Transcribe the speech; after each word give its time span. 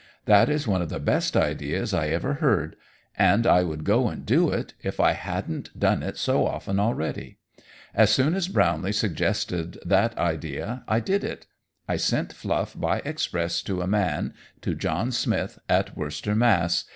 "That 0.25 0.49
is 0.49 0.67
one 0.67 0.81
of 0.81 0.89
the 0.89 0.99
best 0.99 1.37
ideas 1.37 1.93
I 1.93 2.07
ever 2.07 2.33
heard, 2.41 2.75
and 3.15 3.45
I 3.45 3.61
would 3.61 3.83
go 3.83 4.07
and 4.07 4.25
do 4.25 4.49
it 4.49 4.73
if 4.81 4.99
I 4.99 5.11
hadn't 5.11 5.79
done 5.79 6.01
it 6.01 6.17
so 6.17 6.47
often 6.47 6.79
already. 6.79 7.37
As 7.93 8.09
soon 8.09 8.33
as 8.33 8.47
Brownlee 8.47 8.93
suggested 8.93 9.77
that 9.85 10.17
idea 10.17 10.83
I 10.87 11.01
did 11.01 11.23
it. 11.23 11.45
I 11.87 11.97
sent 11.97 12.33
Fluff 12.33 12.73
by 12.75 13.01
express 13.05 13.61
to 13.61 13.83
a 13.83 13.87
man 13.87 14.33
to 14.61 14.73
John 14.73 15.11
Smith 15.11 15.59
at 15.69 15.95
Worcester, 15.95 16.33
Mass. 16.33 16.85